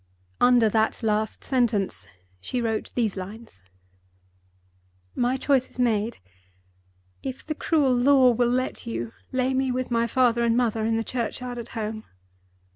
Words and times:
Under 0.39 0.67
that 0.67 1.03
last 1.03 1.43
sentence, 1.43 2.07
she 2.39 2.59
wrote 2.59 2.91
these 2.95 3.15
lines: 3.15 3.61
"My 5.13 5.37
choice 5.37 5.69
is 5.69 5.77
made. 5.77 6.17
If 7.21 7.45
the 7.45 7.53
cruel 7.53 7.95
law 7.95 8.31
will 8.31 8.49
let 8.49 8.87
you, 8.87 9.13
lay 9.31 9.53
me 9.53 9.71
with 9.71 9.91
my 9.91 10.07
father 10.07 10.43
and 10.43 10.57
mother 10.57 10.85
in 10.85 10.97
the 10.97 11.03
churchyard 11.03 11.59
at 11.59 11.69
home. 11.77 12.05